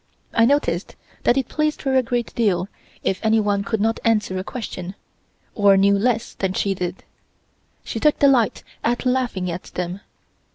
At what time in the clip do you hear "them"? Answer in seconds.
9.65-10.01